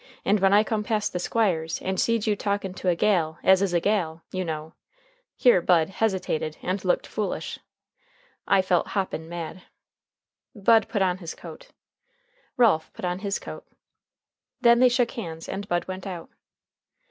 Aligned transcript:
And 0.25 0.39
when 0.39 0.51
I 0.51 0.63
come 0.63 0.83
past 0.83 1.13
the 1.13 1.19
Squire's 1.19 1.79
and 1.79 1.99
seed 2.01 2.25
you 2.25 2.35
talking 2.35 2.73
to 2.73 2.89
a 2.89 2.95
gal 2.95 3.37
as 3.43 3.61
is 3.61 3.71
a 3.71 3.79
gal, 3.79 4.23
you 4.31 4.43
know" 4.43 4.73
here 5.37 5.61
Bud 5.61 5.89
hesitated 5.91 6.57
and 6.63 6.83
looked 6.83 7.05
foolish 7.05 7.59
"I 8.47 8.63
felt 8.63 8.87
hoppin' 8.97 9.29
mad." 9.29 9.61
Bud 10.55 10.89
put 10.89 11.03
on 11.03 11.19
his 11.19 11.35
coat. 11.35 11.67
Ralph 12.57 12.91
put 12.93 13.05
on 13.05 13.19
his 13.19 13.37
coat. 13.37 13.67
Then 14.59 14.79
they 14.79 14.89
shook 14.89 15.11
hands 15.11 15.47
and 15.47 15.67
Bud 15.67 15.87
went 15.87 16.07
out. 16.07 16.31